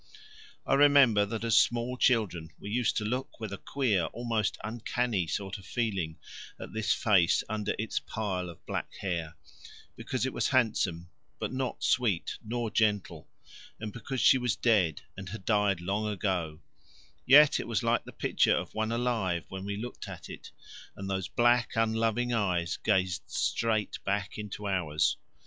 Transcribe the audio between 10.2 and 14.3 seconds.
it was handsome but not sweet nor gentle, and because